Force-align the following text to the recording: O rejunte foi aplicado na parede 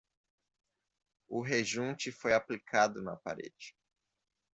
O 1.29 1.41
rejunte 1.43 2.11
foi 2.11 2.33
aplicado 2.33 3.03
na 3.03 3.15
parede 3.15 3.75